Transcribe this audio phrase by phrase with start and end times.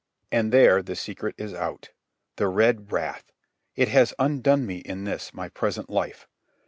[0.31, 1.91] And there the secret is out.
[2.37, 3.31] The red wrath!
[3.75, 6.27] It has undone me in this, my present life.